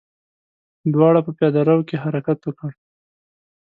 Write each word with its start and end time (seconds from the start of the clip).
دواړو 0.93 1.19
په 1.27 1.31
پياده 1.37 1.61
رو 1.67 1.77
کې 1.87 2.01
حرکت 2.03 2.39
وکړ. 2.43 2.71